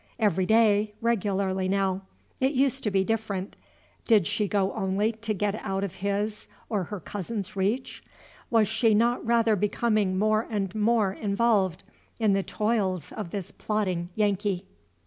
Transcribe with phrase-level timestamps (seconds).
[0.17, 2.01] Everyday, regularly now,
[2.39, 3.55] it used to be different.
[4.07, 8.03] Did she go only to get out of his, her cousin's, reach?
[8.49, 11.83] Was she not rather becoming more and more involved
[12.17, 14.65] in the toils of this plotting Yankee?